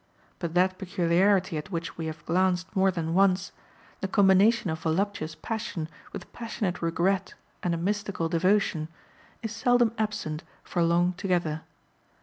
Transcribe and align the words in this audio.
But 0.39 0.55
that 0.55 0.79
peculiarity 0.79 1.57
at 1.59 1.69
which 1.69 1.95
we 1.95 2.07
have 2.07 2.25
glanced 2.25 2.75
more 2.75 2.89
than 2.89 3.13
once, 3.13 3.51
the 3.99 4.07
combination 4.07 4.71
of 4.71 4.79
voluptuous 4.79 5.35
passion 5.35 5.87
with 6.11 6.33
passionate 6.33 6.81
regret 6.81 7.35
and 7.61 7.75
a 7.75 7.77
mystical 7.77 8.27
devotion, 8.27 8.87
is 9.43 9.51
seldom 9.55 9.91
absent 9.99 10.43
for 10.63 10.81
long 10.81 11.13
together. 11.17 11.61